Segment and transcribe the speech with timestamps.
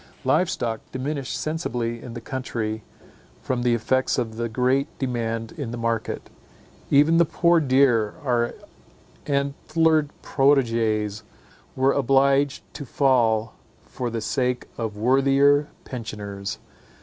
[0.23, 2.81] Live stock diminished sensibly in the country,
[3.39, 6.27] from the effects of the great demand in the market.
[6.89, 8.55] Even the poor deer, our
[9.27, 11.21] antlered proteges,
[11.75, 13.53] were obliged to fall
[13.85, 16.57] for the sake of worthier pensioners.